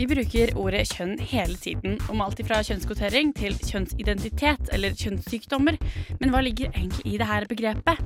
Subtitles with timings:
[0.00, 5.76] Vi bruker ordet kjønn hele tiden, om alt fra kjønnskvotering til kjønnsidentitet eller kjønnssykdommer.
[6.22, 8.00] Men hva ligger egentlig i dette begrepet?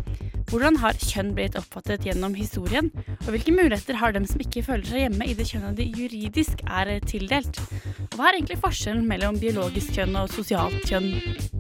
[0.50, 2.90] Hvordan har kjønn blitt oppfattet gjennom historien?
[3.20, 6.66] Og hvilke muligheter har dem som ikke føler seg hjemme i det kjønnet de juridisk
[6.66, 7.62] er tildelt?
[8.10, 11.53] Og hva er egentlig forskjellen mellom biologisk kjønn og sosialt kjønn?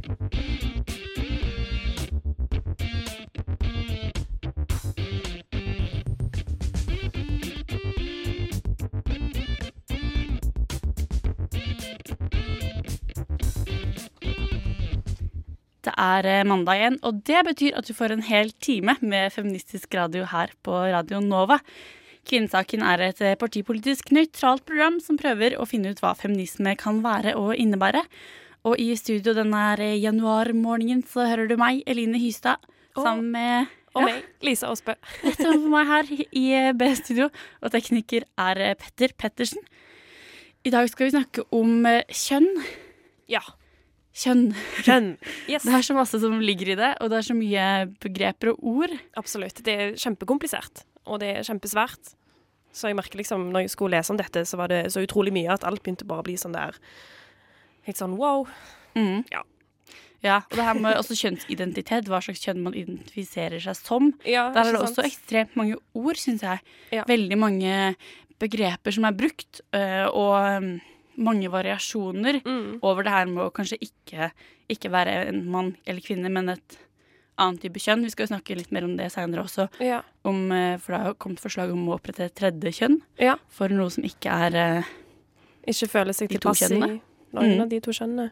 [15.84, 19.32] Det er eh, mandag igjen, og det betyr at du får en hel time med
[19.34, 21.58] feministisk radio her på Radio Nova.
[22.24, 27.02] Kvinnesaken er et eh, partipolitisk nøytralt program som prøver å finne ut hva feminisme kan
[27.04, 28.04] være og innebære.
[28.64, 32.64] Og i studio denne her januarmorgenen så hører du meg, Eline Hystad,
[32.96, 34.96] sammen med Og meg, Lisa Aasbø.
[35.26, 37.28] rett overfor meg her i eh, B-studio.
[37.62, 39.62] Og tekniker er eh, Petter Pettersen.
[40.64, 42.48] I dag skal vi snakke om eh, kjønn.
[43.30, 43.44] Ja.
[44.14, 44.50] Kjønn.
[44.86, 45.08] Kjønn.
[45.50, 45.64] Yes.
[45.66, 47.64] Det er så masse som ligger i det, og det er så mye
[48.02, 48.94] begreper og ord.
[49.20, 49.58] Absolutt.
[49.66, 52.14] Det er kjempekomplisert, og det er kjempesvært.
[52.74, 55.34] Så jeg merker liksom, når jeg skulle lese om dette, så var det så utrolig
[55.34, 56.78] mye at alt begynte bare å bli sånn der
[57.84, 58.46] Helt sånn wow.
[58.96, 59.26] Mm.
[59.28, 59.42] Ja.
[60.24, 64.06] Ja, og det her med også kjønnsidentitet, hva slags kjønn man identifiserer seg som.
[64.24, 66.62] Ja, Der er det også ekstremt mange ord, syns jeg.
[66.96, 67.04] Ja.
[67.04, 67.74] Veldig mange
[68.40, 70.80] begreper som er brukt, øh, og
[71.16, 72.78] mange variasjoner Mm.
[72.82, 74.30] over det her med å kanskje ikke,
[74.68, 76.78] ikke være en mann eller kvinne, men et
[77.38, 78.02] annet type kjønn.
[78.04, 80.02] Vi skal jo snakke litt mer om det seinere også, Ja.
[80.24, 83.36] om, øh, for det har jo kommet forslag om å opprette et tredje kjønn ja.
[83.48, 84.84] for noe som ikke er uh,
[85.66, 87.00] Ikke føler seg tilpass i noen
[87.34, 87.60] Mm.
[87.62, 88.30] av de to kjønnene.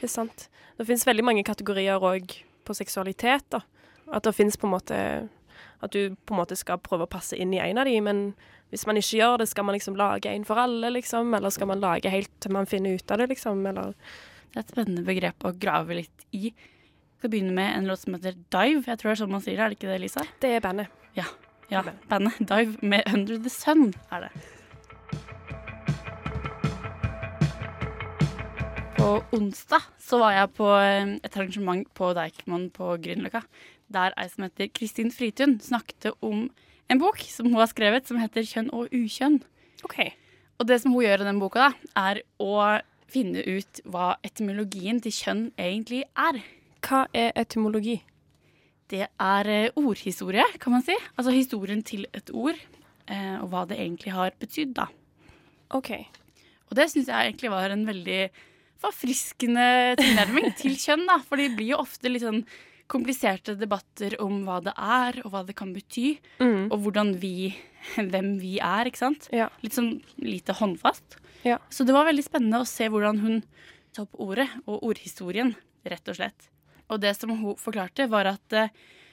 [0.00, 0.48] Det er sant.
[0.78, 2.30] Det finnes veldig mange kategorier òg
[2.64, 3.42] på seksualitet.
[3.50, 3.60] da.
[4.12, 5.28] At det finnes på en måte
[5.82, 8.34] At du på en måte skal prøve å passe inn i en av de, men
[8.74, 11.28] hvis man ikke gjør det, skal man liksom lage en for alle, liksom?
[11.36, 13.60] Eller skal man lage helt til man finner ut av det, liksom?
[13.70, 13.92] Eller
[14.50, 16.50] Det er et spennende begrep å grave litt i.
[16.50, 18.82] Jeg skal begynne med en låt som heter Dive.
[18.86, 20.26] Jeg tror det er sånn man sier det, er det ikke det, Lisa?
[20.42, 20.90] Det er bandet.
[21.14, 21.28] Ja,
[21.70, 22.02] Bandet.
[22.10, 24.32] bandet Dive med Under the Sun er det.
[28.98, 29.08] På
[29.38, 33.46] onsdag så var jeg på eh, et arrangement på Deichman på Grünerløkka.
[33.94, 36.48] Der ei som heter Kristin Fritun snakket om
[36.92, 39.42] en bok som hun har skrevet, som heter 'Kjønn og ukjønn'.
[39.84, 39.98] OK.
[40.58, 41.70] Og det som hun gjør i den boka, da,
[42.10, 42.80] er å
[43.10, 46.40] finne ut hva etymologien til kjønn egentlig er.
[46.84, 48.00] Hva er etymologi?
[48.90, 50.96] Det er eh, ordhistorie, kan man si.
[51.16, 52.58] Altså historien til et ord,
[53.08, 54.88] eh, og hva det egentlig har betydd, da.
[55.74, 55.90] OK.
[56.68, 58.20] Og det syns jeg egentlig var en veldig
[58.84, 61.18] forfriskende tilnærming til kjønn, da.
[61.24, 62.44] For det blir jo ofte litt sånn
[62.90, 66.70] kompliserte debatter om hva det er, og hva det kan bety, Mm.
[66.72, 67.54] og hvordan vi
[67.96, 69.28] Hvem vi er, ikke sant.
[69.30, 69.50] Ja.
[69.60, 71.18] Litt sånn lite håndfast.
[71.44, 71.58] Ja.
[71.68, 73.42] Så det var veldig spennende å se hvordan hun
[73.92, 76.48] tok opp ordet og ordhistorien, rett og slett.
[76.88, 78.68] Og det som hun forklarte, var at eh,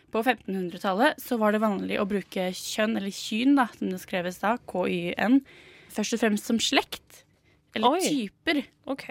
[0.10, 4.40] på 1500-tallet så var det vanlig å bruke kjønn, eller kyn, da, som det skreves
[4.40, 5.42] da, K-y-n,
[5.92, 7.26] først og fremst som slekt.
[7.76, 8.00] Eller Oi.
[8.08, 8.64] typer.
[8.88, 9.06] OK.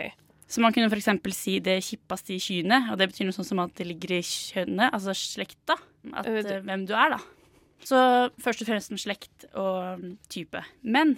[0.50, 1.10] Så man kunne f.eks.
[1.36, 4.22] si det kjippeste i kynet, og det betyr noe sånn som at det ligger i
[4.26, 5.76] kjønnet, altså slekta.
[6.10, 7.20] At, uh, hvem du er, da.
[7.86, 7.98] Så
[8.42, 10.02] først og fremst med slekt og
[10.32, 10.62] type.
[10.82, 11.14] Men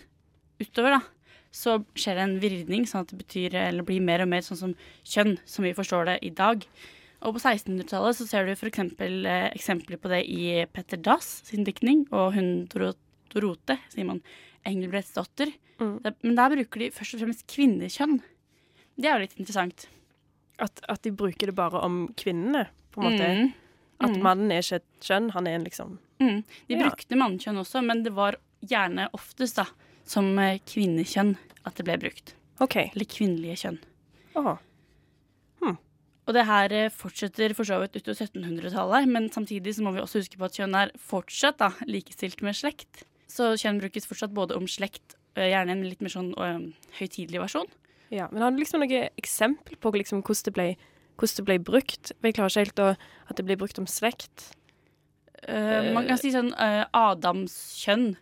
[0.61, 4.31] utover, da, så skjer det en vridning, sånn at det betyr, eller blir mer og
[4.33, 4.75] mer sånn som
[5.09, 6.65] kjønn, som vi forstår det i dag.
[7.23, 8.81] Og på 1600-tallet så ser du f.eks.
[8.83, 12.99] Eh, eksempler på det i Petter Dass sin diktning, og hun Doro-
[13.33, 14.23] Dorote, sier man,
[14.69, 15.53] Engelbrektsdatter.
[15.81, 15.97] Mm.
[16.23, 18.21] Men der bruker de først og fremst kvinnekjønn.
[19.01, 19.87] Det er jo litt interessant.
[20.63, 23.29] At, at de bruker det bare om kvinnene, på en måte.
[23.29, 23.53] Mm.
[24.03, 24.23] At Mm.
[24.23, 26.45] mannen er ikke et kjønn, han er en liksom Mm.
[26.69, 26.89] De Ja.
[26.89, 29.65] brukte mannekjønn også, men det var gjerne oftest da
[30.05, 31.37] som eh, kvinnekjønn
[31.67, 32.35] at det ble brukt.
[32.61, 32.77] OK.
[32.77, 33.79] Eller kvinnelige kjønn.
[34.37, 34.59] Åh.
[36.25, 39.99] Og det her eh, fortsetter for så vidt utover 1700-tallet, men samtidig så må vi
[40.01, 43.03] også huske på at kjønn er fortsatt da, likestilt med slekt.
[43.27, 47.41] Så kjønn brukes fortsatt både om slekt, eh, gjerne en litt mer sånn eh, høytidelig
[47.43, 47.67] versjon.
[48.13, 50.67] Ja, men har du liksom noe eksempel på liksom hvordan, det ble,
[51.17, 52.13] hvordan det ble brukt?
[52.13, 52.91] Jeg klarer ikke helt å,
[53.31, 54.51] at det blir brukt om slekt.
[55.49, 58.13] Uh, man kan si sånn uh, Adams kjønn,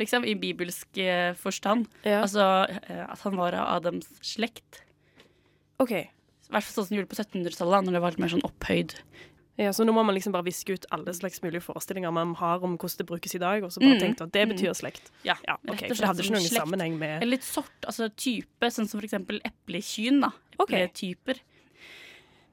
[0.00, 1.90] liksom, i bibelsk uh, forstand.
[2.06, 2.22] Ja.
[2.22, 4.84] Altså at han var av Adams slekt.
[5.82, 5.92] OK.
[5.98, 8.34] I hvert fall sånn som de gjorde på 1700-tallet, da, når det var litt mer
[8.36, 8.94] sånn opphøyd.
[9.56, 12.58] Ja, så nå må man liksom bare viske ut alle slags mulige forestillinger man har
[12.66, 14.00] om hvordan det brukes i dag, og så bare Mm.
[14.02, 14.54] tenke at det Mm.
[14.56, 15.10] betyr slekt.
[15.24, 16.60] Ja, Ja, ok, for Det hadde ikke noen slekt.
[16.66, 20.32] sammenheng med Eller litt sort, altså type, sånn som for eksempel eplekyn, da.
[20.58, 21.38] Epletyper.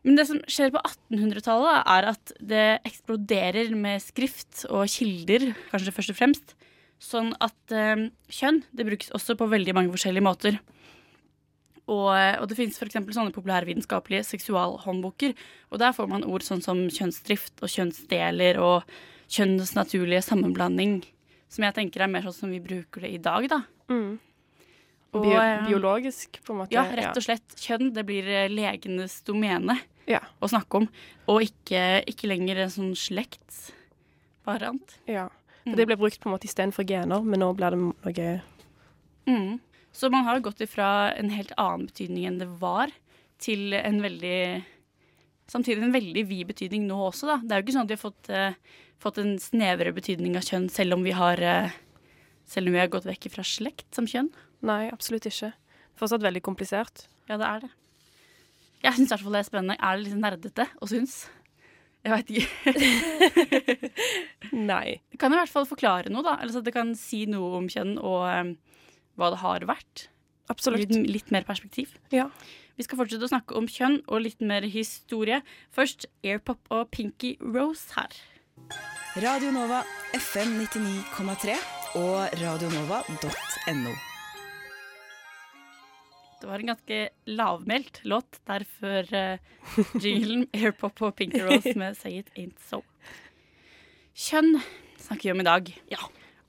[0.04, 5.94] Men det som skjer på 1800-tallet, er at det eksploderer med skrift og kilder, kanskje
[5.94, 6.54] først og fremst.
[7.00, 10.60] Sånn at eh, kjønn det brukes også på veldig mange forskjellige måter.
[11.90, 13.00] Og, og det finnes f.eks.
[13.16, 15.34] sånne populærvitenskapelige seksualhåndboker.
[15.72, 18.86] Og der får man ord sånn som kjønnsdrift og kjønnsdeler og
[19.32, 21.00] kjønnets naturlige sammenblanding.
[21.52, 23.64] Som jeg tenker er mer sånn som vi bruker det i dag, da.
[23.92, 24.12] mm.
[25.12, 26.72] Og, Bio eh, biologisk, på en måte.
[26.72, 27.58] Ja, rett og slett.
[27.60, 29.76] Kjønn det blir eh, legenes domene
[30.08, 30.22] Ja.
[30.40, 30.86] å snakke om.
[31.28, 34.96] Og ikke, ikke lenger en sånn slektsvariant.
[35.12, 35.26] Ja.
[35.66, 35.76] Mm.
[35.76, 38.32] Det ble brukt på en måte istedenfor gener, men nå blir det noe
[39.28, 39.60] Mm.
[39.92, 42.94] Så man har gått ifra en helt annen betydning enn det var,
[43.42, 44.64] til en veldig
[45.52, 47.34] Samtidig en veldig vid betydning nå også, da.
[47.44, 50.46] Det er jo ikke sånn at vi har fått, eh, fått en snevrere betydning av
[50.48, 51.74] kjønn, selv om vi har eh,
[52.48, 54.30] Selv om vi har gått vekk fra slekt som kjønn.
[54.68, 55.52] Nei, absolutt ikke.
[55.96, 57.06] Fortsatt veldig komplisert.
[57.30, 57.70] Ja, det er det.
[58.82, 59.78] Jeg syns i hvert fall det er spennende.
[59.78, 61.30] Er det litt nerdete å synes?
[62.02, 62.74] Jeg veit ikke.
[64.72, 64.98] Nei.
[65.14, 66.36] Det kan i hvert fall forklare noe, da.
[66.42, 68.52] Eller så det kan si noe om kjønn og eh,
[69.22, 70.08] hva det har vært.
[70.52, 70.90] Absolutt.
[70.90, 71.96] Litt, litt mer perspektiv.
[72.14, 72.28] Ja.
[72.80, 75.42] Vi skal fortsette å snakke om kjønn og litt mer historie.
[75.76, 78.16] Først Airpop og Pinky Rose her.
[79.22, 79.82] Radio Nova
[80.16, 81.58] FM 99,3
[82.00, 83.94] og radionova.no.
[86.42, 92.00] Det var en ganske lavmælt låt der før uh, jinglen Airpop og Pinky Rose med
[92.00, 92.82] Say It Ain't So.
[94.18, 94.56] Kjønn
[94.98, 95.70] snakker vi om i dag.
[95.92, 96.02] Ja.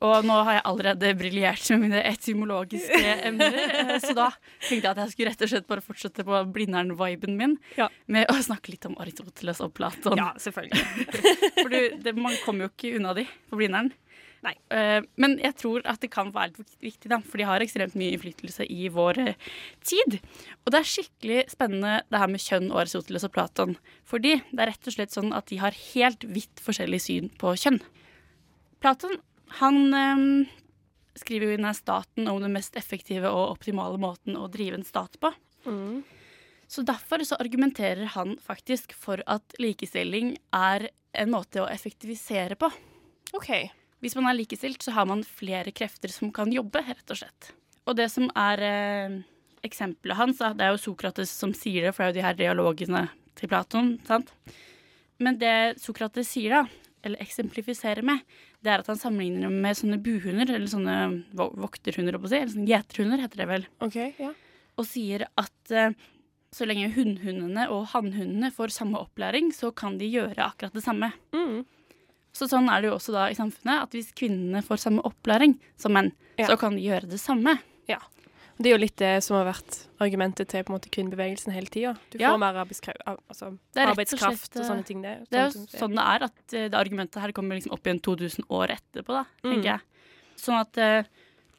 [0.02, 4.28] Og nå har jeg allerede briljert med mine etymologiske emner, eh, så da
[4.66, 7.86] tenkte jeg at jeg skulle rett og slett bare fortsette på Blindern-viben min Ja.
[8.10, 10.18] med å snakke litt om Aristoteles og Platon.
[10.18, 10.82] ja, selvfølgelig.
[11.62, 13.92] For du, det, man kommer jo ikke unna de på Blindern.
[14.42, 14.56] Nei.
[14.74, 17.94] Eh, men jeg tror at det kan være litt viktig, da, for de har ekstremt
[17.94, 19.36] mye innflytelse i vår eh,
[19.86, 20.16] tid.
[20.64, 23.76] Og det er skikkelig spennende det her med kjønn og Aristoteles og Platon.
[24.10, 27.54] Fordi det er rett og slett sånn at de har helt vidt forskjellig syn på
[27.54, 27.78] kjønn.
[28.82, 29.14] Platon
[29.60, 30.24] han eh,
[31.18, 34.86] skriver jo i denne staten om den mest effektive og optimale måten å drive en
[34.86, 35.32] stat på.
[35.66, 36.02] Mm.
[36.72, 42.70] Så derfor så argumenterer han faktisk for at likestilling er en måte å effektivisere på.
[43.36, 43.50] OK.
[44.02, 47.52] Hvis man er likestilt, så har man flere krefter som kan jobbe, rett og slett.
[47.86, 49.18] Og det som er eh,
[49.66, 52.38] eksempelet hans, det er jo Sokrates som sier det, for det er jo de her
[52.40, 53.04] dialogene
[53.38, 54.32] til Platon, sant?
[55.22, 56.62] Men det Sokrates sier da,
[57.04, 58.22] eller eksemplifiserer med,
[58.62, 60.96] det er at han sammenligner dem med sånne buhunder, eller sånne
[61.34, 64.30] vokterhunder, si, eller sånne gjeterhunder, heter det vel ok, ja.
[64.78, 65.90] og sier at uh,
[66.52, 71.10] så lenge hunnhundene og hannhundene får samme opplæring, så kan de gjøre akkurat det samme.
[71.34, 71.62] Mm.
[72.32, 75.58] Så sånn er det jo også da i samfunnet, at hvis kvinnene får samme opplæring
[75.80, 76.46] som menn, Ja.
[76.48, 77.58] så kan de gjøre det samme.
[78.60, 81.66] Det er jo litt det som har vært argumentet til på en måte kvinnebevegelsen hele
[81.72, 81.94] tida.
[82.10, 82.32] Du Ja.
[82.32, 83.96] får mer arbeidskraft, altså, er og
[84.60, 85.02] og sånne ting.
[85.02, 87.82] Det, Det er jo sånn det er, at eh, det argumentet her kommer liksom opp
[87.84, 89.62] igjen 2000 år etterpå, da, Mm.
[89.64, 89.80] jeg.
[90.36, 91.02] Sånn at uh,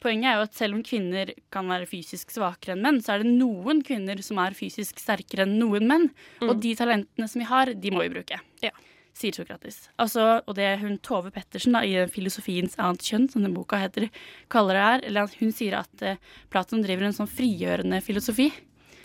[0.00, 3.22] poenget er jo at selv om kvinner kan være fysisk svakere enn menn, så er
[3.22, 6.10] det noen kvinner som er fysisk sterkere enn noen menn.
[6.42, 6.60] Og Mm.
[6.60, 8.40] de talentene som vi har, de må vi bruke.
[8.62, 8.70] Ja.
[9.14, 9.76] Sier Sokrates.
[10.02, 14.08] Altså, og det hun Tove Pettersen da, i Filosofiens annet kjønn, som den boka heter,
[14.50, 16.18] kaller det her, eller hun sier at uh,
[16.50, 18.48] Platon driver en sånn frigjørende filosofi.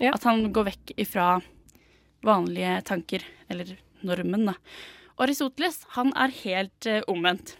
[0.01, 0.15] Ja.
[0.15, 1.27] At han går vekk ifra
[2.25, 4.57] vanlige tanker, eller normen, da.
[5.19, 7.53] Og Aristoteles han er helt uh, omvendt.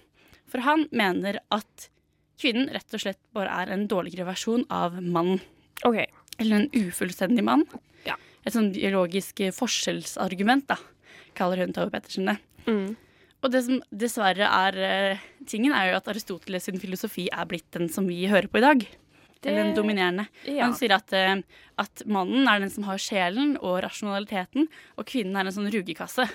[0.50, 1.90] For han mener at
[2.42, 5.42] kvinnen rett og slett bare er en dårligere versjon av mannen.
[5.86, 6.08] Okay.
[6.40, 7.68] Eller en ufullstendig mann.
[8.08, 8.16] Ja.
[8.48, 10.80] Et sånn biologisk eh, forskjellsargument, da,
[11.38, 12.38] kaller hun Tove Pettersen det.
[12.66, 12.98] Mm.
[13.40, 17.70] Og det som dessverre er eh, tingen, er jo at Aristoteles sin filosofi er blitt
[17.76, 18.84] den som vi hører på i dag.
[19.40, 20.26] Eller den dominerende.
[20.44, 20.66] Ja.
[20.66, 21.38] Han sier at, eh,
[21.80, 24.68] at mannen er den som har sjelen og rasjonaliteten,
[25.00, 26.28] og kvinnen er en sånn rugekasse.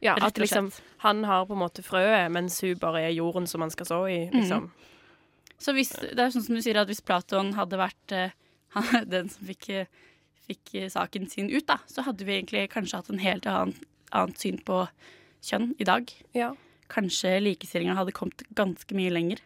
[0.00, 0.70] ja, at liksom
[1.02, 4.00] han har på en måte frøet, mens hun bare er jorden som han skal så
[4.08, 4.70] i, liksom.
[5.58, 8.30] Så hvis, det er sånn som du sier, at hvis Platon hadde vært uh,
[9.12, 9.88] den som fikk,
[10.46, 13.74] fikk saken sin ut, da, så hadde vi egentlig kanskje hatt en helt annen,
[14.16, 14.82] annet syn på
[15.44, 16.10] kjønn i dag.
[16.36, 16.52] Ja.
[16.92, 19.42] Kanskje likestillinga hadde kommet ganske mye lenger.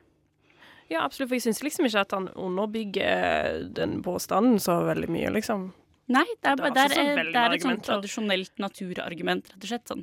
[0.92, 1.30] ja, absolutt.
[1.30, 5.70] For jeg syns liksom ikke at han underbygger den påstanden så veldig mye, liksom.
[6.12, 9.62] Nei, det er, Det er det er, veldig det er et sånn tradisjonelt naturargument, rett
[9.64, 9.86] og slett.
[9.88, 10.02] Sånn,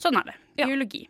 [0.00, 0.34] sånn er det.
[0.58, 0.66] Ja.
[0.66, 1.04] Biologi.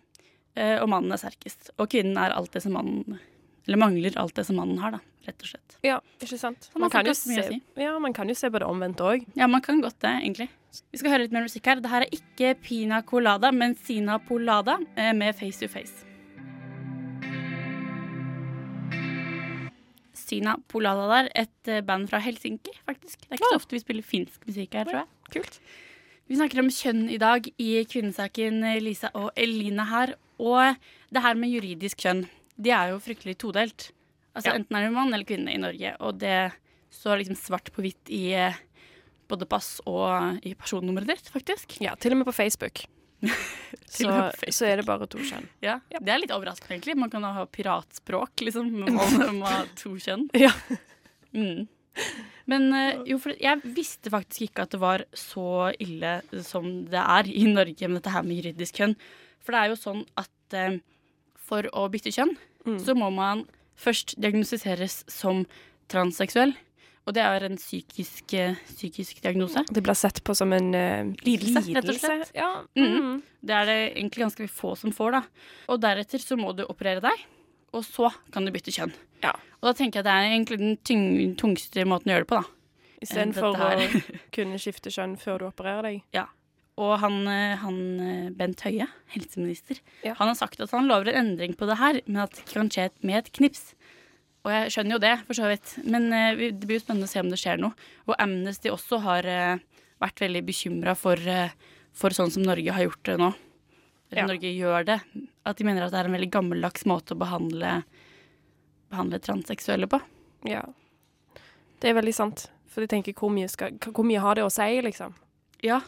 [0.57, 1.71] Eh, og mannen er sterkest.
[1.79, 3.19] Og kvinnen er alt det som mannen
[3.67, 5.77] Eller mangler alt det som mannen har, da, rett og slett.
[5.83, 6.69] Ja, ikke sant?
[6.79, 7.59] Man kan, se, si.
[7.83, 9.25] ja, man kan jo se på det omvendt òg.
[9.35, 10.47] Ja, man kan godt det, egentlig.
[10.93, 11.81] Vi skal høre litt mer musikk her.
[11.83, 16.07] Det her er ikke Pina Colada, men Sina Polada eh, med Face to Face.
[20.15, 23.27] Sina Polada der, et eh, band fra Helsinki, faktisk.
[23.27, 25.11] Det er ikke så ofte vi spiller finsk musikk her, tror jeg.
[25.35, 25.61] Kult.
[26.27, 30.15] Vi snakker om kjønn i dag i kvinnesaken Lisa og Eline her.
[30.43, 30.77] Og
[31.15, 33.91] det her med juridisk kjønn, de er jo fryktelig todelt.
[34.37, 34.59] Altså Ja.
[34.59, 36.53] Enten er du mann eller kvinne i Norge, og det
[36.93, 38.57] står liksom svart på hvitt i eh,
[39.29, 41.79] både pass og i personnummeret ditt, faktisk.
[41.83, 42.85] Ja, til og med på Facebook.
[43.89, 44.11] Så,
[44.53, 45.47] så er det bare to kjønn.
[45.65, 46.97] Ja, Det er litt overraskende, egentlig.
[47.01, 48.69] Man kan ha piratspråk, liksom.
[48.85, 48.93] Man
[49.41, 50.27] må ha to kjønn.
[50.37, 50.51] Ja.
[51.33, 51.65] Mm.
[52.51, 57.01] Men eh, jo, for jeg visste faktisk ikke at det var så ille som det
[57.01, 58.95] er i Norge med dette her med juridisk kjønn.
[59.43, 60.77] For det er jo sånn at eh,
[61.47, 62.37] for å bytte kjønn,
[62.67, 62.81] Mm.
[62.83, 63.45] så må man
[63.79, 65.45] først diagnostiseres som
[65.89, 66.57] transseksuell.
[67.07, 69.63] Og det er en psykisk, eh, psykisk diagnose.
[69.71, 72.33] Det blir sett på som en uh, Lidelse, rett og slett.
[72.35, 72.65] Ja.
[72.75, 72.97] Mm.
[72.97, 73.23] Mm.
[73.47, 75.21] Det er det egentlig ganske få som får, da.
[75.71, 77.23] Og deretter så må du operere deg,
[77.73, 78.93] og så kan du bytte kjønn.
[79.23, 79.37] Ja.
[79.63, 82.41] Og da tenker jeg det er egentlig den tyng, tungste måten å gjøre det på,
[82.43, 82.51] da.
[83.07, 84.03] Istedenfor å
[84.35, 86.03] kunne skifte kjønn før du opererer deg.
[86.77, 90.13] Og han, eh, han eh, Bent Høie, helseminister, Ja.
[90.19, 92.69] han har sagt at han lover en endring på det her, men at det kan
[92.69, 93.75] skje med et knips.
[94.45, 95.73] Og jeg skjønner jo det, for så vidt.
[95.89, 97.73] Men eh, det blir jo spennende å se om det skjer noe.
[98.07, 99.23] Og Amnesty også har
[99.99, 101.17] vært veldig bekymra for,
[101.97, 103.33] for sånn som Norge har gjort det nå.
[104.13, 104.27] Eller Ja.
[104.29, 105.01] Norge gjør det.
[105.49, 107.81] At de mener at det er en veldig gammeldags måte å behandle,
[108.93, 109.99] behandle transseksuelle på.
[110.47, 110.63] Ja.
[111.81, 112.47] Det er veldig sant.
[112.71, 115.15] For de tenker, hvor mye, skal, hvor mye har det å si, liksom?
[115.65, 115.81] Ja.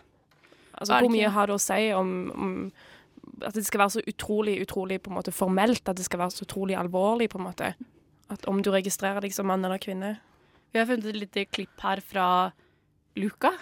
[0.81, 2.73] Altså, hvor mye har det å si om, om
[3.47, 6.31] at det skal være så utrolig, utrolig på en måte formelt, at det skal være
[6.37, 7.75] så utrolig alvorlig, på en måte.
[8.31, 10.19] At om du registrerer deg som mann eller kvinne.
[10.73, 12.53] Vi har funnet et lite klipp her fra
[13.17, 13.53] Luca.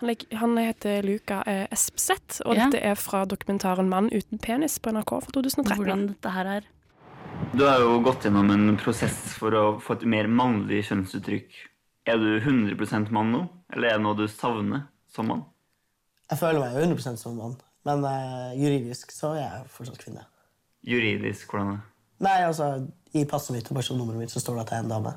[0.00, 2.68] Han, er- han heter Luca eh, Espseth, og Ja.
[2.68, 5.76] dette er fra dokumentaren 'Mann uten penis' på NRK fra 2013.
[5.78, 6.62] Hvordan dette her er.
[7.54, 11.50] Du har jo gått gjennom en prosess for å få et mer mannlig kjønnsuttrykk.
[12.06, 15.44] Er du 100% mann nå, eller er det noe du savner som mann?
[16.34, 17.52] Jeg føler meg 100% som mann,
[17.86, 20.24] men uh, juridisk så er jeg fortsatt kvinne.
[20.82, 21.76] Juridisk, hvordan det?
[22.26, 24.90] Nei, altså, I passet mitt og personnummeret mitt så står det at jeg er en
[24.90, 25.12] dame.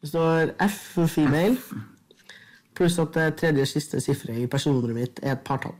[0.00, 1.82] Det står F for female,
[2.78, 5.74] pluss at det tredje siste sifferet i personnummeret mitt er et partall.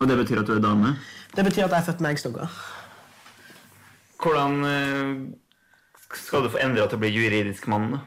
[0.00, 0.96] Og det betyr at du er dame?
[1.36, 2.58] Det betyr at jeg er født med eggstokker.
[4.18, 5.14] Hvordan eh,
[6.26, 8.04] skal du få endra til å bli juridisk mann, da?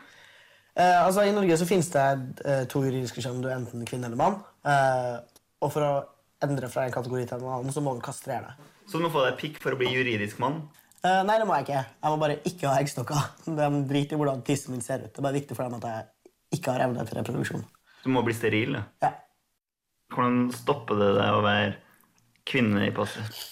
[0.76, 2.08] Eh, altså, I Norge så finnes det
[2.44, 3.40] eh, to juridiske kjønn.
[3.40, 4.42] Du er enten kvinne eller mann.
[4.68, 5.94] Eh, og for å
[6.46, 8.68] endre fra en kategori til en annen, så må du kastrere deg.
[8.90, 10.62] Så du må få deg pikk for å bli juridisk mann?
[11.00, 11.84] Eh, nei, det må jeg ikke.
[12.04, 13.28] Jeg må bare ikke ha eggstokker.
[13.60, 15.12] Det er drit i hvordan tissen min ser ut.
[15.12, 17.64] Det er bare viktig for dem at jeg ikke har evne til reproduksjon.
[18.04, 18.84] Du må bli steril, da.
[19.04, 19.14] Ja.
[20.16, 21.74] Hvordan stopper det deg å være
[22.50, 23.44] kvinne i passet?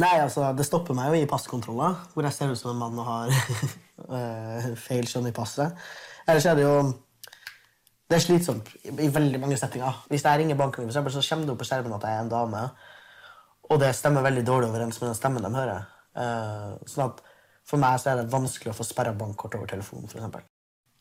[0.00, 2.98] Nei, altså, det stopper meg jo i passkontroller, hvor jeg ser ut som en mann
[2.98, 3.34] og har
[4.18, 5.86] eh, feil kjønn i passet.
[6.26, 6.76] Ellers er det jo
[8.04, 10.02] Det er slitsomt i, veldig mange settinger.
[10.12, 12.32] Hvis jeg ringer banken for så kommer det opp på skjermen at jeg er en
[12.32, 12.64] dame,
[13.64, 15.86] og det stemmer veldig dårlig overens med den stemmen de hører.
[16.20, 17.22] Eh, sånn at
[17.64, 20.44] for meg så er det vanskelig å få sperra bankkort over telefonen, for eksempel.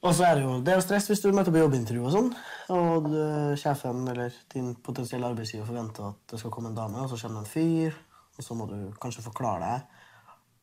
[0.03, 2.15] Og så er det jo det er jo stress hvis du møter på jobbintervju og
[2.15, 2.31] sånn,
[2.75, 3.19] og du,
[3.59, 7.43] sjefen eller din potensielle arbeidsgiver forventer at det skal komme en dame, og så kommer
[7.43, 8.01] det en fyr,
[8.37, 10.01] og så må du kanskje forklare deg.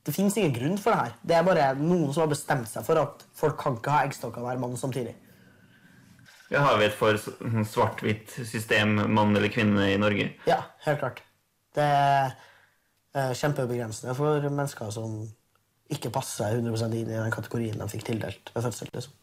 [0.09, 1.17] Det finnes ingen grunn for det her.
[1.21, 4.45] Det er bare noen som har bestemt seg for at folk kan ikke ha eggstokker
[4.45, 5.15] være mann samtidig.
[6.51, 7.15] Ja, har vi et for
[7.71, 10.33] svart-hvitt system, mann eller kvinne, i Norge?
[10.51, 11.23] Ja, helt klart.
[11.77, 12.33] Det er
[13.15, 15.21] eh, kjempebegrensende for mennesker som
[15.91, 18.91] ikke passer 100% inn i den kategorien de fikk tildelt ved fødsel.
[18.95, 19.15] Liksom.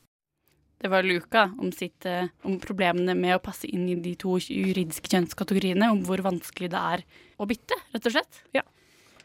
[0.78, 4.38] Det var Luca om, sitt, eh, om problemene med å passe inn i de to
[4.40, 5.92] juridiske kjønnskategoriene.
[5.92, 7.06] Om hvor vanskelig det er
[7.42, 8.42] å bytte, rett og slett.
[8.56, 8.64] Ja.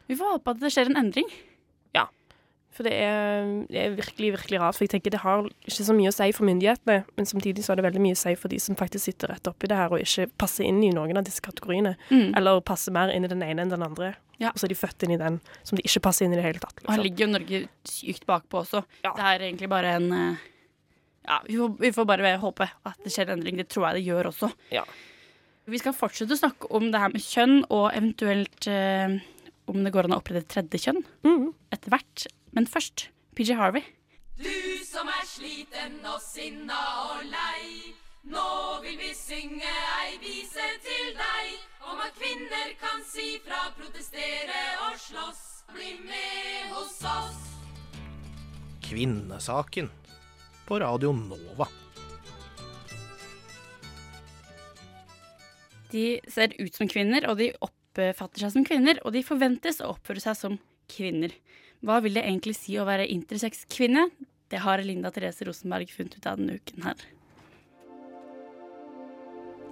[0.09, 1.29] Vi får håpe at det skjer en endring.
[2.73, 4.77] For det er, det er virkelig, virkelig rart.
[4.79, 7.73] For jeg tenker det har ikke så mye å si for myndighetene, men samtidig så
[7.73, 9.93] har det veldig mye å si for de som faktisk sitter rett oppi det her
[9.93, 11.95] og ikke passer inn i noen av disse kategoriene.
[12.09, 12.31] Mm.
[12.39, 14.15] Eller passer mer inn i den ene enn den andre.
[14.41, 14.55] Ja.
[14.55, 16.47] Og så er de født inn i den som de ikke passer inn i det
[16.47, 16.81] hele tatt.
[16.81, 17.07] Og her Liksom.
[17.11, 17.63] ligger jo Norge
[17.93, 18.83] sykt bakpå også.
[19.05, 19.13] Ja.
[19.19, 20.49] Det er egentlig bare en eh,
[21.29, 23.61] Ja, vi får, vi får bare håpe at det skjer en endring.
[23.61, 24.51] Det tror jeg det gjør også.
[24.75, 24.83] Ja.
[25.71, 29.21] Vi skal fortsette å snakke om det her med kjønn, og eventuelt eh,
[29.71, 31.45] om det går an å opprette et tredje kjønn mm.
[31.77, 32.25] etter hvert.
[32.53, 33.83] Men først PJ Harvey.
[34.37, 37.95] Du som er sliten og sinna og lei.
[38.29, 38.49] Nå
[38.85, 39.71] vil vi synge
[40.05, 41.55] ei vise til deg
[41.91, 45.41] om at kvinner kan si fra, protestere og slåss.
[45.73, 47.41] Bli med hos oss.
[48.85, 49.89] Kvinnesaken
[50.69, 51.67] på Radio Nova.
[55.93, 59.95] De ser ut som kvinner, og de oppfatter seg som kvinner, og de forventes å
[59.97, 60.61] oppføre seg som
[60.93, 61.35] kvinner.
[61.83, 64.07] Hva vil det egentlig si å være intersex-kvinne?
[64.53, 67.01] Det har Linda Therese Rosenberg funnet ut av denne uken her.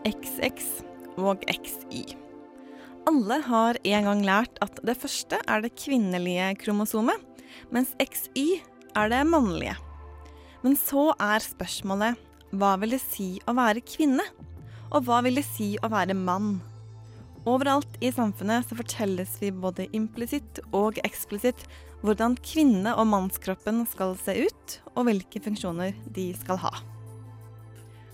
[0.08, 0.64] XX
[1.20, 2.16] og XY.
[3.06, 7.20] Alle har en gang lært at det første er det kvinnelige kromosomet,
[7.70, 8.58] mens XY
[8.98, 9.76] er det mannlige.
[10.64, 12.18] Men så er spørsmålet
[12.50, 14.24] hva vil det si å være kvinne?
[14.90, 16.56] Og hva vil det si å være mann?
[17.48, 21.62] Overalt i samfunnet så fortelles vi både implisitt og eksplisitt
[22.00, 26.72] hvordan kvinne- og mannskroppen skal se ut, og hvilke funksjoner de skal ha.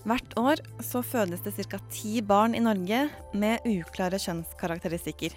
[0.07, 1.79] Hvert år så fødes det ca.
[1.91, 5.33] ti barn i Norge med uklare kjønnskarakteristikker.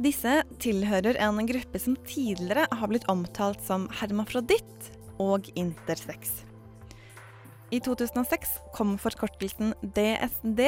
[0.00, 6.40] Disse tilhører en gruppe som tidligere har blitt omtalt som hermafroditt og intersex.
[7.70, 10.60] I 2006 kom forkortelsen DSD,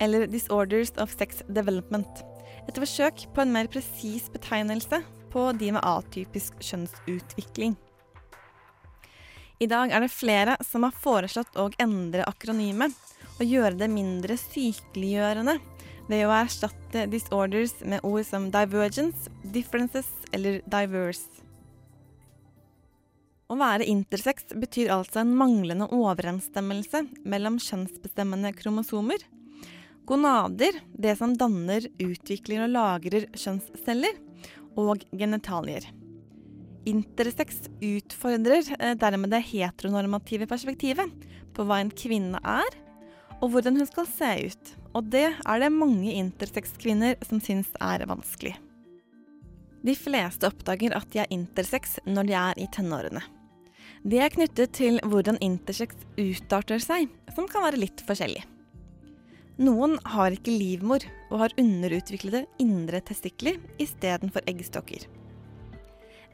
[0.00, 2.20] eller Disorders of Sex Development,
[2.68, 5.00] et forsøk på en mer presis betegnelse
[5.32, 7.76] på de med atypisk kjønnsutvikling.
[9.60, 12.96] I dag er det flere som har foreslått å endre akronymet
[13.40, 15.58] og gjøre det mindre sykeliggjørende
[16.10, 21.44] ved å erstatte disorders med ord som divergence, differences eller diverse.
[23.50, 29.24] Å være intersex betyr altså en manglende overensstemmelse mellom kjønnsbestemmende kromosomer,
[30.06, 34.16] gonader, det som danner, utvikler og lagrer kjønnsceller,
[34.78, 35.86] og genitalier.
[36.88, 42.78] Intersex utfordrer eh, dermed det heteronormative perspektivet på hva en kvinne er,
[43.40, 44.72] og hvordan hun skal se ut.
[44.96, 48.56] Og det er det mange intersex-kvinner som syns er vanskelig.
[49.80, 53.22] De fleste oppdager at de er intersex når de er i tenårene.
[54.00, 58.42] Det er knyttet til hvordan intersex utarter seg, som kan være litt forskjellig.
[59.60, 65.04] Noen har ikke livmor og har underutviklede indre testikler istedenfor eggstokker.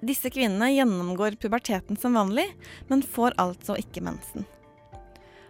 [0.07, 2.47] Disse kvinnene gjennomgår puberteten som vanlig,
[2.87, 4.47] men får altså ikke mensen.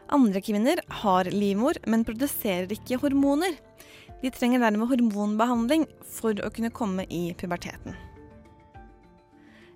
[0.09, 3.59] Andre kvinner har livmor, men produserer ikke hormoner.
[4.23, 5.85] De trenger dermed hormonbehandling
[6.17, 7.97] for å kunne komme i puberteten.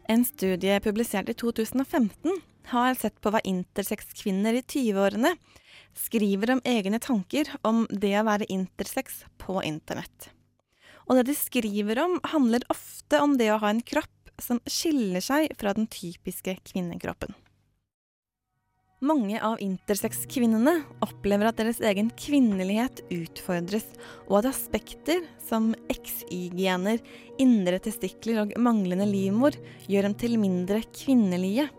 [0.09, 5.35] En studie publisert i 2015 har sett på hva intersex-kvinner i 20-årene
[5.97, 10.31] skriver om egne tanker om det å være intersex på internett.
[11.09, 15.23] Og det de skriver om, handler ofte om det å ha en kropp som skiller
[15.25, 17.35] seg fra den typiske kvinnekroppen.
[19.01, 23.87] Mange av intersex-kvinnene opplever at deres egen kvinnelighet utfordres,
[24.29, 27.01] og at aspekter som XY-gener,
[27.41, 29.57] indre testikler og manglende livmor
[29.89, 31.71] gjør dem til mindre kvinnelige.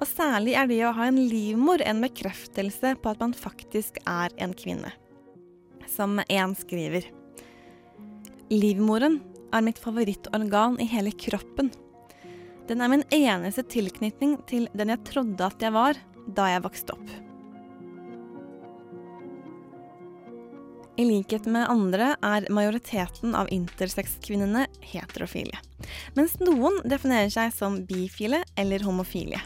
[0.00, 4.32] Og særlig er det å ha en livmor en bekreftelse på at man faktisk er
[4.40, 4.94] en kvinne.
[5.90, 7.04] Som én skriver.
[8.50, 9.20] Livmoren
[9.52, 11.68] er mitt favorittorgan i hele kroppen.
[12.70, 15.98] Den er min eneste tilknytning til den jeg trodde at jeg var,
[16.30, 17.12] da jeg vokste opp.
[21.00, 25.56] I likhet med andre er majoriteten av intersex-kvinnene heterofile,
[26.16, 29.40] mens noen definerer seg som bifile eller homofile.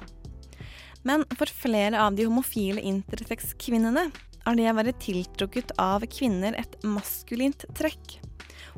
[1.04, 4.08] Men for flere av de homofile intersex-kvinnene
[4.44, 8.18] er det å være tiltrukket av kvinner et maskulint trekk,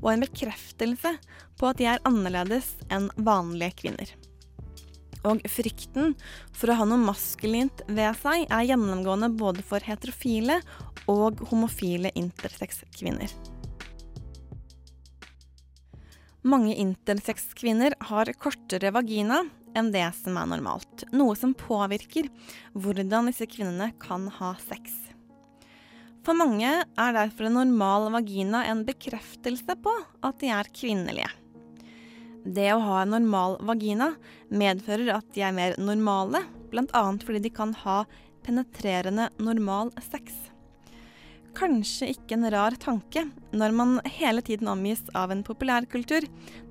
[0.02, 1.16] og en bekreftelse
[1.58, 4.10] på at de er annerledes enn vanlige kvinner.
[5.26, 6.14] Og frykten
[6.54, 10.60] for å ha noe maskulint ved seg er gjennomgående både for heterofile
[11.10, 13.30] og homofile intersex-kvinner.
[16.46, 19.40] Mange intersex-kvinner har kortere vagina
[19.76, 22.30] enn det som er normalt, noe som påvirker
[22.74, 24.94] hvordan disse kvinnene kan ha sex.
[26.26, 29.92] For mange er derfor en normal vagina en bekreftelse på
[30.26, 31.28] at de er kvinnelige.
[32.46, 34.12] Det å ha en normal vagina
[34.50, 37.04] medfører at de er mer normale, bl.a.
[37.22, 38.00] fordi de kan ha
[38.46, 40.34] penetrerende normal sex.
[41.56, 43.22] Kanskje ikke en rar tanke
[43.56, 46.26] når man hele tiden omgis av en populærkultur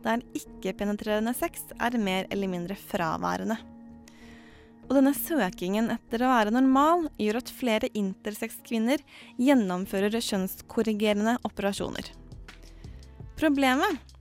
[0.06, 3.58] der ikke-penetrerende sex er mer eller mindre fraværende.
[4.86, 9.02] Og denne søkingen etter å være normal gjør at flere intersex-kvinner
[9.42, 12.12] gjennomfører kjønnskorrigerende operasjoner.
[13.36, 14.14] Problemet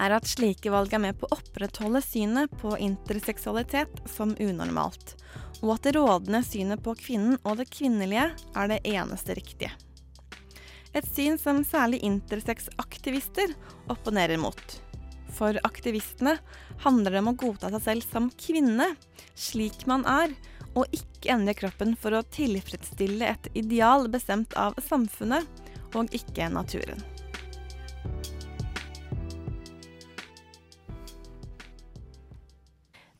[0.00, 5.18] er at slike valg er med på å opprettholde synet på interseksualitet som unormalt,
[5.62, 9.72] og at det rådende synet på kvinnen og det kvinnelige er det eneste riktige.
[10.92, 13.54] Et syn som særlig intersex-aktivister
[13.92, 14.80] opponerer mot.
[15.32, 16.36] For aktivistene
[16.82, 18.90] handler det om å godta seg selv som kvinne,
[19.32, 20.34] slik man er,
[20.76, 25.48] og ikke endre kroppen for å tilfredsstille et ideal bestemt av samfunnet,
[25.92, 27.11] og ikke naturen.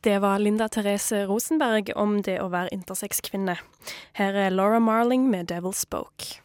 [0.03, 3.53] Det var Linda Therese Rosenberg om det å være intersex-kvinne.
[4.19, 6.41] Her er Laura Marling med 'Devil Spoke'.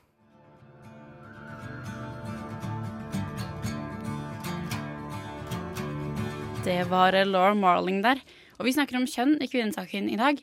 [6.64, 8.22] Det var Laura Marling der.
[8.58, 10.38] Og vi snakker om kjønn i kvinnesaken i dag.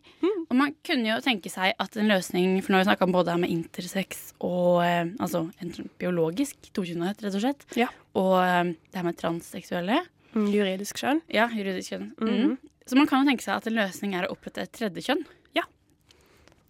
[0.49, 3.15] Og man kunne jo tenke seg at en løsning For nå har vi snakka om
[3.15, 7.65] både med intersex og eh, altså en biologisk tokjønnhet, rett og slett.
[7.79, 7.87] Ja.
[8.13, 10.03] Og eh, det her med transseksuelle.
[10.35, 11.21] Mm, juridisk kjønn.
[11.31, 12.09] Ja, juridisk kjønn.
[12.19, 12.57] Mhm.
[12.85, 15.23] Så man kan jo tenke seg at en løsning er å opprette et tredje kjønn.
[15.57, 15.63] Ja.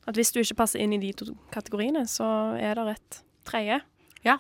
[0.08, 2.28] At hvis du ikke passer inn i de to kategoriene, så
[2.62, 3.82] er det et tredje.
[4.26, 4.38] Ja.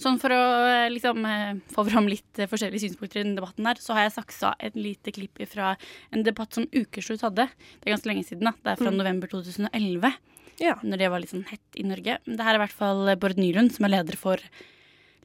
[0.00, 3.66] Sånn for å eh, liksom eh, få fram litt eh, forskjellige synspunkter i den debatten
[3.68, 5.74] der, så har jeg saksa et lite klipp fra
[6.14, 7.44] en debatt som Ukeslutt hadde.
[7.50, 8.48] Det er ganske lenge siden.
[8.48, 8.54] da.
[8.62, 8.96] Det er fra Mm.
[9.02, 10.14] november 2011.
[10.62, 10.78] Ja.
[10.82, 12.16] Når det var litt sånn hett i Norge.
[12.24, 14.38] Men Det her er i hvert fall Bård Nylund, som er leder for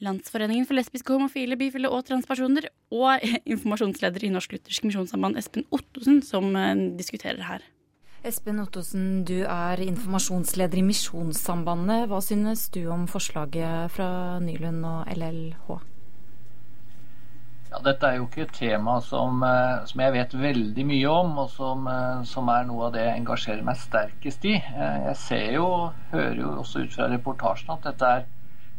[0.04, 6.20] Landsforeningen for lesbiske, homofile, bifile og transpersoner, og informasjonsleder i Norsk Luthersk Misjonssamband, Espen Ottosen,
[6.26, 7.64] som eh, diskuterer her.
[8.24, 12.06] Espen Ottosen, du er informasjonsleder i Misjonssambandet.
[12.12, 15.74] Hva synes du om forslaget fra Nylund og LLH?
[17.74, 21.38] Ja, dette er jo ikke et tema som, eh, som jeg vet veldig mye om,
[21.42, 24.60] og som, eh, som er noe av det jeg engasjerer meg sterkest i.
[24.60, 25.68] Jeg ser jo,
[26.12, 28.26] hører jo også ut fra reportasjen at dette er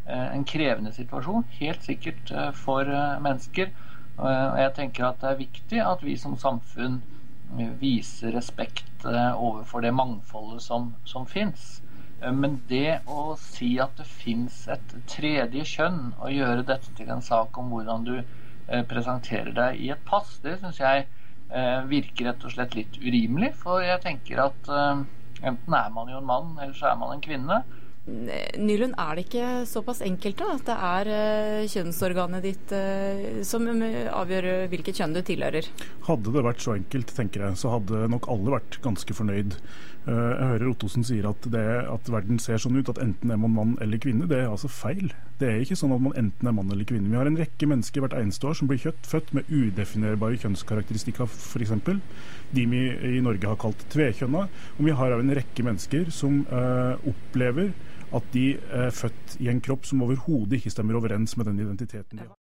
[0.07, 3.71] en krevende situasjon, helt sikkert eh, for eh, mennesker.
[4.19, 7.01] Eh, Og jeg tenker at det er viktig at vi som samfunn
[7.59, 11.83] eh, viser respekt eh, overfor det mangfoldet som, som fins.
[12.21, 17.11] Eh, Men det å si at det fins et tredje kjønn, og gjøre dette til
[17.11, 21.07] en sak om hvordan du eh, presenterer deg i et pass, det syns jeg
[21.51, 23.55] eh, virker rett og slett litt urimelig.
[23.62, 25.05] For jeg tenker at eh,
[25.45, 27.62] enten er man jo en mann, eller så er man en kvinne.
[28.05, 33.64] Nylund, er det ikke såpass enkelt da, at det er eh, kjønnsorganet ditt eh, som
[33.73, 35.71] eh, avgjør hvilket kjønn du tilhører?
[36.05, 39.57] Hadde det vært så enkelt, tenker jeg, så hadde nok alle vært ganske fornøyd.
[40.05, 43.55] Jeg hører Ottosen sier at, det, at verden ser sånn ut at enten er man
[43.55, 44.27] mann eller kvinne.
[44.29, 45.14] Det er altså feil.
[45.40, 47.09] Det er ikke sånn at man enten er mann eller kvinne.
[47.09, 51.25] Vi har en rekke mennesker hvert eneste år som blir kjøtt, født med udefinerbare kjønnskarakteristikker,
[51.25, 51.73] f.eks.
[52.53, 52.83] De vi
[53.17, 54.45] i Norge har kalt tvekjønna.
[54.77, 57.73] Og vi har en rekke mennesker som eh, opplever
[58.14, 62.20] at de er født i en kropp som overhodet ikke stemmer overens med den identiteten
[62.20, 62.35] de har.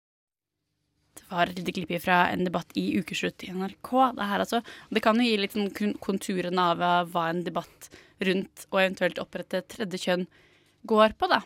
[1.14, 3.90] Det var et lite klipp fra en debatt i Ukeslutt i NRK.
[4.16, 4.60] Det, her altså.
[4.90, 7.90] det kan jo gi litt sånn konturene av eh, hva en debatt
[8.24, 10.26] rundt og eventuelt opprette tredje kjønn
[10.90, 11.40] går på, da.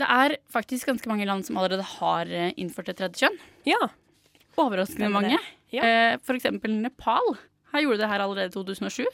[0.00, 3.36] Det er faktisk ganske mange land som allerede har eh, innført et tredje kjønn.
[3.68, 3.80] Ja.
[4.60, 5.40] Overraskende mange.
[5.72, 6.16] Ja.
[6.24, 7.36] For eksempel Nepal.
[7.72, 9.04] Her gjorde det her allerede i 2007.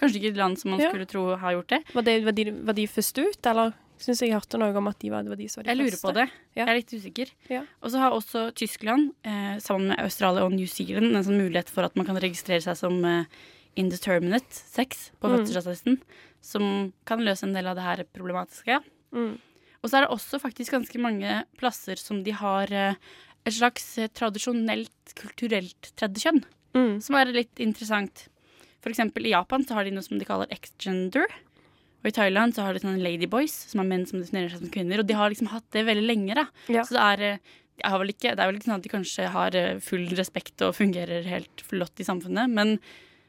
[0.00, 0.90] Kanskje ikke et land som man Ja.
[0.90, 1.80] skulle tro har gjort det.
[1.94, 4.98] Var, det, var, de, var de først ut, eller syns jeg hørte noe om at
[4.98, 6.28] de var, det var de som var de Jeg lurer på det.
[6.56, 7.30] Jeg er litt usikker.
[7.50, 7.60] Ja.
[7.82, 11.68] Og så har også Tyskland, eh, sammen med Australia og New Zealand, en sånn mulighet
[11.70, 13.24] for at man kan registrere seg som eh,
[13.76, 15.98] indeterminate sex på Mm.
[16.42, 18.80] som kan løse en del av det her problematiske.
[19.14, 19.38] Mm.
[19.84, 22.94] Og så er det også faktisk ganske mange plasser som de har eh,
[23.46, 27.00] et slags eh, tradisjonelt, kulturelt tredje kjønn, Mm.
[27.02, 28.28] som er litt interessant.
[28.82, 31.26] For eksempel i Japan så har de noe som de kaller ex-gender.
[32.02, 34.72] Og i Thailand så har de sånne ladyboys, som er menn som definerer seg som
[34.74, 34.98] kvinner.
[35.02, 36.48] Og de har liksom hatt det veldig lenge, da.
[36.72, 36.82] Ja.
[36.82, 38.90] Så det er, eh, jeg har vel ikke, det er vel ikke sånn at de
[38.96, 42.78] kanskje har eh, full respekt og fungerer helt flott i samfunnet, men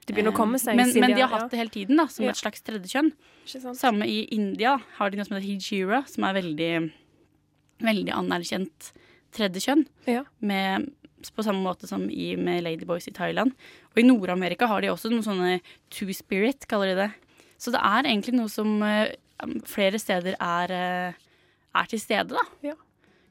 [0.04, 2.26] De begynner å komme seg, Men, men de har hatt det hele tiden, da, som
[2.26, 2.32] Ja.
[2.34, 3.14] et slags tredje kjønn.
[3.46, 3.78] Ikke sant?
[3.80, 6.74] Samme i India har de noe som heter hijira, som er veldig,
[7.80, 8.90] veldig anerkjent
[9.38, 9.86] tredjekjønn.
[10.10, 10.26] Ja.
[10.42, 10.90] Med,
[11.32, 13.54] på samme måte som i, med Ladyboys i Thailand.
[13.94, 15.60] Og i Nord-Amerika har de også noen sånne
[15.94, 17.10] two spirit, kaller de det.
[17.62, 19.16] Så det er egentlig noe som eh,
[19.70, 21.22] flere steder er, eh,
[21.80, 22.44] er til stede, da.
[22.66, 22.76] Ja.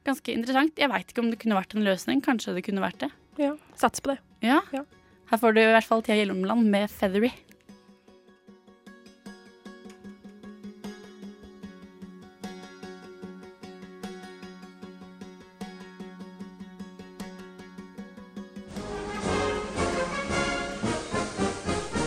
[0.07, 0.79] Ganske interessant.
[0.79, 2.23] Jeg veit ikke om det kunne vært en løsning.
[2.25, 3.11] Kanskje det kunne vært det.
[3.39, 4.19] Ja, Sats på det.
[4.43, 4.59] Ja.
[4.75, 4.83] Ja.
[5.31, 7.31] Her får du i hvert fall Tia Hjelmeland med 'Feathery'.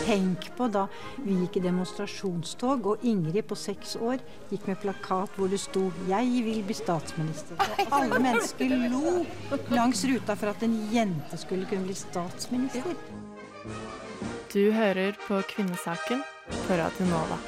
[0.06, 0.84] Tenk på da
[1.18, 4.20] vi gikk i demonstrasjonstog, og Ingrid på seks år
[4.52, 7.58] gikk med plakat hvor det sto 'Jeg vil bli statsminister'.
[7.58, 9.24] Og alle mennesker lo
[9.74, 12.94] langs ruta for at en jente skulle kunne bli statsminister.
[14.54, 17.38] Du hører på Kvinnesaken på Radio Nova.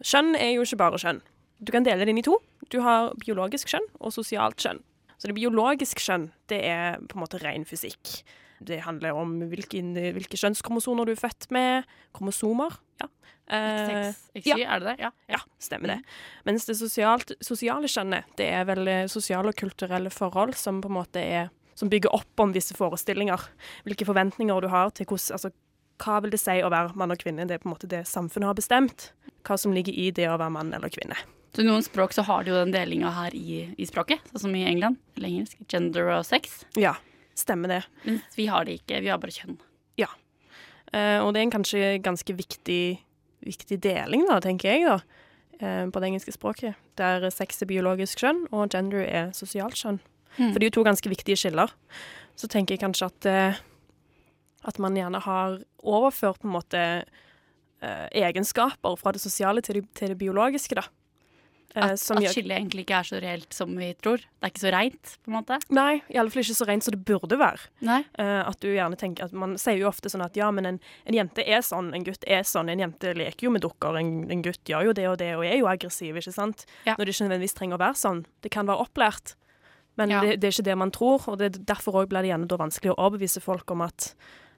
[0.00, 1.20] Skjønn er jo ikke bare skjønn.
[1.58, 2.38] Du kan dele det inn i to.
[2.70, 4.78] Du har biologisk skjønn og sosialt skjønn.
[5.18, 8.22] Så det biologiske skjønn, det er på en måte ren fysikk.
[8.64, 9.80] Det handler om hvilke,
[10.16, 11.88] hvilke kjønnskromosoner du er født med.
[12.16, 12.78] Kromosomer.
[13.02, 13.08] ja.
[13.48, 14.96] Eh, X6, X7, er det det?
[15.00, 15.10] Ja.
[15.32, 15.98] ja, stemmer det.
[16.44, 20.90] Mens det sosialt, sosiale kjønnet, det er vel eh, sosiale og kulturelle forhold som på
[20.90, 23.38] en måte er Som bygger opp om visse forestillinger.
[23.86, 25.52] Hvilke forventninger du har til hvordan Altså,
[26.02, 27.46] hva vil det si å være mann og kvinne?
[27.46, 29.12] Det er på en måte det samfunnet har bestemt.
[29.46, 31.14] Hva som ligger i det å være mann eller kvinne.
[31.54, 34.48] Så i noen språk så har de jo den delinga her i, i språket, sånn
[34.48, 34.98] som i England.
[35.16, 35.62] Eller engelsk.
[35.70, 36.64] Gender og sex.
[36.74, 36.96] Ja,
[37.38, 37.82] stemmer det.
[38.04, 39.00] Men vi har det ikke.
[39.04, 39.58] Vi har bare kjønn.
[40.00, 40.10] Ja.
[40.92, 42.82] Eh, og det er en kanskje ganske viktig,
[43.46, 44.98] viktig deling, da, tenker jeg, da,
[45.60, 46.78] eh, på det engelske språket.
[47.00, 50.00] Der sex er biologisk kjønn, og gender er sosialt kjønn.
[50.38, 50.52] Mm.
[50.52, 51.72] For det er jo to ganske viktige skiller.
[52.38, 53.62] Så tenker jeg kanskje at, eh,
[54.64, 56.82] at man gjerne har overført på en måte
[57.82, 60.86] eh, egenskaper fra det sosiale til det, til det biologiske, da.
[61.78, 64.18] Eh, At, som at gjør- egentlig ikke er så reelt som vi tror.
[64.18, 65.58] Det er ikke så reint, på en måte.
[65.70, 67.68] Nei, iallfall ikke så rent som det burde være.
[67.86, 68.00] Nei.
[68.18, 70.80] Eh, at du gjerne tenker at Man sier jo ofte sånn at ja, men en,
[71.06, 72.68] en jente er sånn, en gutt er sånn.
[72.72, 75.44] En jente leker jo med dukker, en, en gutt gjør jo det og det og
[75.46, 76.66] er jo aggressiv, ikke sant.
[76.84, 78.24] Når det ikke nødvendigvis trenger å være sånn.
[78.42, 79.34] Det kan være opplært.
[79.96, 80.20] Men Ja.
[80.20, 82.98] det, det er ikke det man tror, og det, derfor blir det gjerne vanskelig å
[82.98, 84.14] overbevise folk om at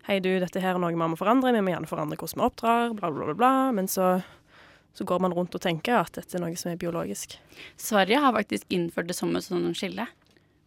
[0.09, 2.44] hei, du, dette her er noe vi må forandre, vi må gjerne forandre hvordan vi
[2.48, 3.52] oppdrar, bla, bla, bla, bla.
[3.72, 4.22] Men så,
[4.96, 7.37] så går man rundt og tenker at dette er noe som er biologisk.
[7.81, 10.09] Sverige har faktisk innført det som et sånt skille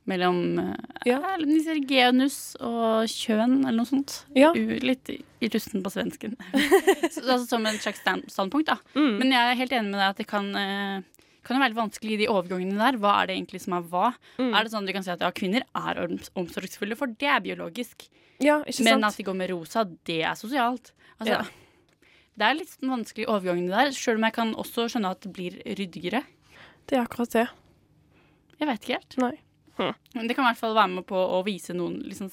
[0.10, 0.60] mellom
[1.08, 1.20] ja.
[1.40, 4.18] de genus og kjønn, eller noe sånt.
[4.36, 6.36] U, litt i, i rusten på svensken.
[7.14, 8.80] Så, altså, som et slags stand, standpunkt, da.
[8.98, 9.14] Mm.
[9.22, 12.20] Men jeg er helt enig med deg at det kan, eh, kan være vanskelig i
[12.24, 13.00] de overgangene der.
[13.00, 14.12] Hva er det egentlig som er hva?
[14.42, 14.52] Mm.
[14.52, 17.44] Er det sånn at du kan si at ja, kvinner er omsorgsfulle, for det er
[17.46, 18.08] biologisk.
[18.44, 20.92] Ja, Men at de går med rosa, det er sosialt.
[21.20, 21.44] Altså, Ja.
[22.34, 25.60] Det er litt vanskelig overgangen der, sjøl om jeg kan også skjønne at det blir
[25.78, 26.24] ryddigere.
[26.90, 27.48] Det er akkurat det.
[28.60, 29.18] Jeg vet ikke helt.
[29.22, 29.36] Nei.
[30.14, 32.30] Men det kan i hvert fall være med på å vise noen liksom,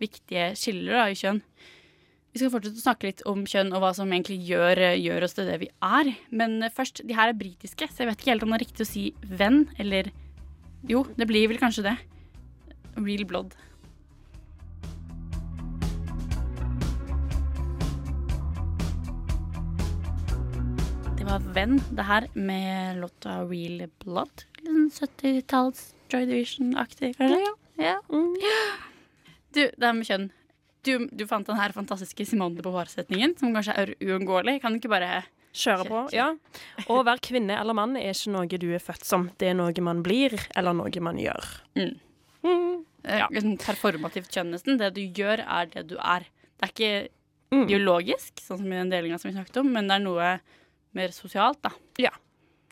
[0.00, 1.40] viktige skiller da, i kjønn.
[2.34, 5.36] Vi skal fortsette å snakke litt om kjønn og hva som egentlig gjør, gjør oss
[5.36, 6.10] til det vi er.
[6.34, 8.64] Men eh, først, de her er britiske, så jeg vet ikke helt om det er
[8.64, 10.10] riktig å si venn eller
[10.84, 11.94] Jo, det blir vel kanskje det.
[12.98, 13.54] Real blood.
[21.24, 24.42] Det var Venn, det her, med låta Real Blood.
[24.60, 25.78] Litt sånn 70-talls
[26.12, 27.52] Joy Division-aktig, kanskje?
[27.80, 27.94] Ja.
[29.56, 30.26] Du, det her med kjønn.
[30.84, 34.58] Du, du fant den her fantastiske Simone de Beauvoir-setningen, som kanskje er uunngåelig.
[34.60, 35.22] Kan du ikke bare
[35.56, 36.26] Kjøre på, ja.
[36.92, 39.30] Å være kvinne eller mann er ikke noe du er født som.
[39.40, 41.54] Det er noe man blir, eller noe man gjør.
[41.78, 41.94] Mm.
[43.00, 43.30] Ja.
[43.64, 44.76] Performativt kjønn, nesten.
[44.76, 46.28] Det du gjør, er det du er.
[46.60, 49.96] Det er ikke biologisk, sånn som i den delinga som vi snakket om, men det
[49.96, 50.28] er noe
[50.96, 51.72] mer sosialt, da.
[52.00, 52.12] Ja,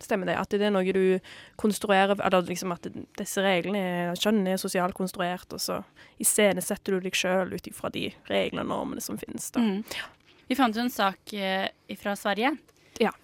[0.02, 0.36] stemmer det.
[0.40, 1.20] At det er noe du
[1.60, 5.82] konstruerer Eller liksom at disse reglene Kjønn er sosialt konstruert, og så
[6.22, 9.50] iscenesetter du deg sjøl ut ifra de reglene og normene som finnes.
[9.54, 9.62] Da.
[9.62, 9.82] Mm.
[10.50, 12.56] Vi fant jo en sak eh, fra Sverige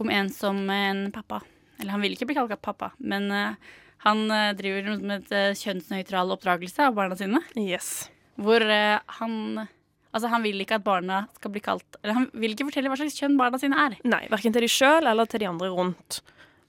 [0.00, 1.42] om en som en pappa
[1.78, 3.74] Eller han vil ikke bli kalt pappa, men eh,
[4.06, 7.42] han eh, driver med et kjønnsnøytral oppdragelse av barna sine.
[7.58, 8.08] Yes.
[8.38, 9.66] Hvor eh, han
[10.12, 12.96] Altså, han vil ikke at barna skal bli kalt Eller han vil ikke fortelle hva
[12.96, 13.96] slags kjønn barna sine er.
[14.08, 16.20] Nei, verken til de sjøl eller til de andre rundt.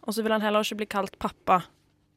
[0.04, 1.62] Og så vil han heller ikke bli kalt pappa.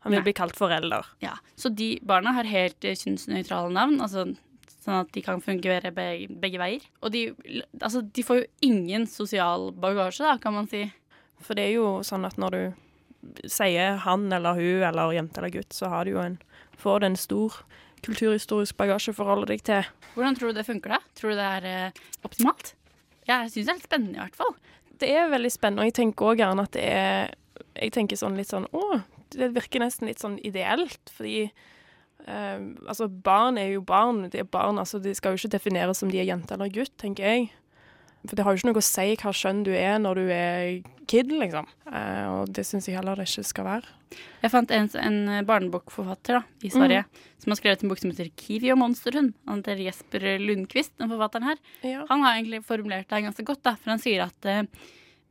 [0.03, 0.27] Han vil Nei.
[0.31, 1.07] bli kalt forelder.
[1.23, 4.25] Ja, Så de barna har helt eh, kjønnsnøytrale navn, altså
[4.83, 6.83] sånn at de kan fungere begge, begge veier.
[7.07, 7.21] Og de,
[7.79, 10.89] altså, de får jo ingen sosial bagasje, da, kan man si.
[11.43, 15.55] For det er jo sånn at når du sier han eller hun eller jente eller
[15.55, 16.41] gutt, så har du jo en,
[16.83, 17.61] får du en stor
[18.07, 19.89] kulturhistorisk bagasje å forholde deg til.
[20.17, 21.01] Hvordan tror du det funker, da?
[21.19, 22.75] Tror du det er eh, optimalt?
[23.29, 24.55] Jeg syns det er litt spennende, i hvert fall.
[25.03, 27.39] Det er veldig spennende, og jeg tenker òg gjerne at det er
[27.79, 29.01] Jeg tenker sånn litt sånn Å,
[29.33, 34.27] det virker nesten litt sånn ideelt, fordi eh, Altså, barn er jo barn.
[34.31, 36.95] De er barn, altså de skal jo ikke defineres som de er jente eller gutt,
[37.01, 37.51] tenker jeg.
[38.23, 40.85] For det har jo ikke noe å si hva kjønn du er når du er
[41.11, 41.67] kid, liksom.
[41.91, 43.99] Eh, og det syns jeg heller det ikke skal være.
[44.43, 47.05] Jeg fant en, en barnebokforfatter da, i Sverige
[47.43, 49.35] som har skrevet en bok som heter 'Kiwi og monsterhund'.
[49.49, 51.63] Han heter Jesper Lundqvist, den forfatteren her.
[51.83, 52.07] Ja.
[52.11, 54.63] Han har egentlig formulert det ganske godt, da, for han sier at eh,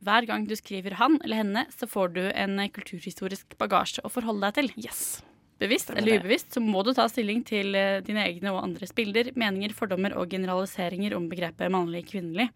[0.02, 4.12] hver gang du skriver han eller henne, så får du en eh, kulturhistorisk bagasje å
[4.12, 4.88] forholde deg til.
[4.88, 5.22] Yes.
[5.62, 9.30] Bevisst eller ubevisst så må du ta stilling til eh, dine egne og andres bilder,
[9.38, 12.48] meninger, fordommer og generaliseringer om begrepet mannlig-kvinnelig.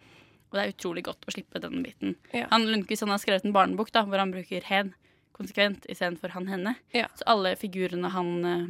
[0.50, 2.16] Og det er utrolig godt å slippe den biten.
[2.32, 2.46] Ja.
[2.52, 4.94] Han Lundqvist han har skrevet en barnebok da, hvor han bruker hen
[5.36, 6.76] konsekvent istedenfor han-henne.
[6.92, 8.68] Så alle figurene han uh,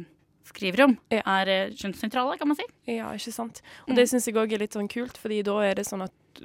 [0.49, 2.65] skriver om, er uh, kjønnsnøytrale, kan man si.
[2.89, 3.61] Ja, ikke sant.
[3.87, 6.41] Og det syns jeg òg er litt sånn kult, fordi da er det sånn at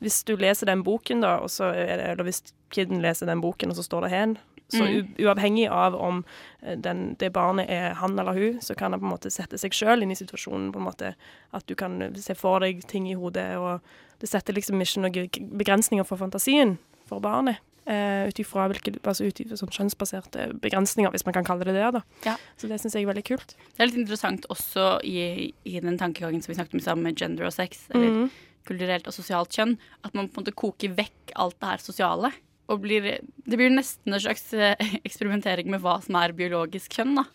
[0.00, 3.84] hvis du leser den boken, da, det, eller hvis kiden leser den boken, og så
[3.84, 4.36] står det hen,
[4.72, 5.10] Så Mm.
[5.20, 6.22] uavhengig av om
[6.62, 9.58] eh, den, det barnet er han eller hun, så kan han på en måte sette
[9.60, 10.72] seg sjøl inn i situasjonen.
[10.72, 11.14] på en måte
[11.52, 13.82] At du kan se for deg ting i hodet, og
[14.20, 16.76] det setter liksom ikke noen begrensninger for fantasien
[17.08, 17.60] for barnet.
[17.84, 19.26] Uh, ut ifra altså
[19.60, 21.90] sånn kjønnsbaserte begrensninger, hvis man kan kalle det det.
[21.92, 22.00] da.
[22.24, 22.36] Ja.
[22.56, 23.52] Så det syns jeg er veldig kult.
[23.76, 27.20] Det er litt interessant også i, i den tankegangen som vi snakket om sammen med
[27.20, 28.30] gender og sex, eller Mhm.
[28.64, 32.32] kulturelt og sosialt kjønn, at man på en måte koker vekk alt det her sosiale.
[32.72, 33.02] Og blir,
[33.44, 34.74] det blir nesten en slags eh,
[35.04, 37.26] eksperimentering med hva som er biologisk kjønn, da.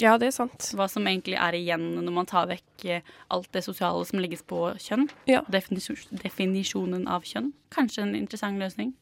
[0.00, 0.70] Ja, det er sant.
[0.76, 4.42] Hva som egentlig er igjen når man tar vekk eh, alt det sosiale som legges
[4.46, 5.08] på kjønn.
[5.30, 5.42] Ja.
[5.52, 7.52] Definis definisjonen av kjønn.
[7.74, 8.94] Kanskje en interessant løsning.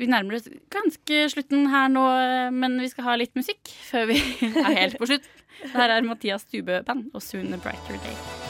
[0.00, 4.08] Vi nærmer oss ganske slutten her nå, eh, men vi skal ha litt musikk før
[4.14, 4.20] vi
[4.64, 5.28] er helt på slutt.
[5.62, 8.41] Det her er Mathias Stube Band og Soon a Brighter Day.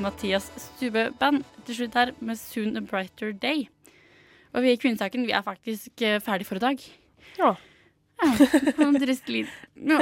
[0.00, 3.66] Mathias Stube Band til slutt her med Soon a Brighter Day.
[4.54, 6.82] Og vi i Kvinnesaken vi er faktisk eh, ferdig for i dag.
[7.38, 7.54] Ja.
[8.22, 9.48] Ja, trist lyd.
[9.74, 9.98] Ja.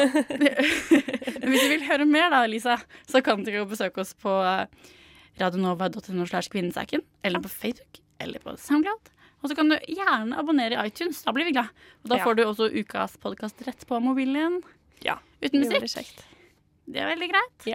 [1.49, 2.77] Hvis du vil høre mer da, Lisa,
[3.09, 4.67] så kan du besøke oss på eh,
[5.41, 9.09] radionova.no slash kvinnesaken, eller på Facebook, eller på SoundCloud.
[9.43, 11.25] Og så kan du gjerne abonnere i iTunes.
[11.27, 11.73] Da blir vi glad.
[12.05, 12.25] Og da Ja.
[12.29, 14.61] får du også ukas podkast rett på mobilen.
[15.03, 15.17] Ja.
[15.43, 16.13] Uten musikk.
[16.15, 17.67] Det, Det er veldig greit.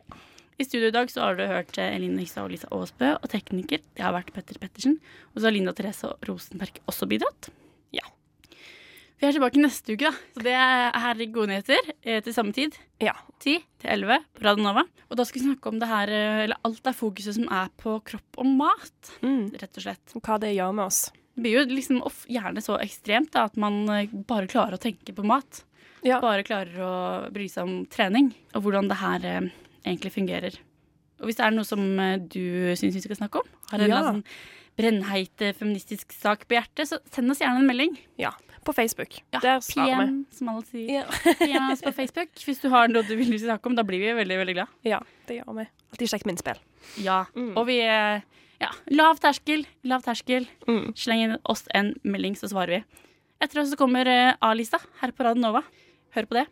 [0.58, 3.30] I studio i dag så har du hørt eh, Eline Hystad og Lisa Aasbø, og
[3.30, 4.96] tekniker det har vært Petter Pettersen.
[5.36, 7.52] Og så har Linda Therese Rosenberg også bidratt.
[7.94, 8.02] Ja.
[9.22, 10.14] Vi er tilbake neste uke, da.
[10.34, 12.74] Så det er gode nyheter eh, til samme tid.
[13.04, 13.14] Ja.
[13.38, 14.88] 10 til 11 på Radionova.
[15.12, 17.70] Og da skal vi snakke om det her, eh, eller alt det fokuset som er
[17.78, 20.18] på kropp og mat, rett og slett.
[20.18, 21.04] Og Hva det gjør med oss.
[21.38, 22.02] Det blir jo liksom
[22.34, 23.84] gjerne så ekstremt da, at man
[24.26, 25.62] bare klarer å tenke på mat.
[26.02, 26.94] Bare klarer å
[27.34, 29.50] bry seg om trening, og hvordan det her eh,
[29.88, 30.58] egentlig fungerer.
[31.20, 33.90] Og hvis det er noe som eh, du syns vi skal snakke om, har en
[33.90, 33.98] Ja.
[33.98, 34.24] eller annen
[34.78, 37.96] brennheit eh, feministisk sak på hjertet, så send oss gjerne en melding.
[38.22, 38.32] Ja,
[38.68, 39.16] på Facebook.
[39.34, 40.26] Ja, Der svarer vi.
[40.38, 41.08] Som alle sier.
[41.40, 42.30] PM oss på Facebook.
[42.46, 44.68] Hvis du har noe du vil snakke om, da blir vi veldig, veldig glad.
[44.86, 45.68] Ja, det gjør vi.
[45.94, 46.60] Alltid kjekt med innspill.
[47.02, 47.24] Ja,
[47.56, 48.22] og vi er
[48.60, 50.48] Ja, lav terskel, lav terskel.
[50.68, 50.94] Mm.
[50.98, 53.04] Sleng oss en melding, så svarer vi.
[53.42, 55.62] Etter oss så kommer eh, A-lista her på Radio Nova.
[56.16, 56.48] Hør på det.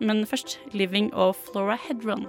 [0.00, 2.28] Men først 'Living' og Flora Hedron.